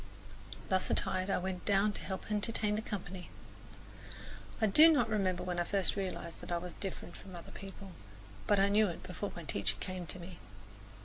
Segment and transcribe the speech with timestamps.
[0.69, 3.29] Thus attired I went down to help entertain the company.
[4.59, 7.91] I do not remember when I first realized that I was different from other people;
[8.47, 10.39] but I knew it before my teacher came to me.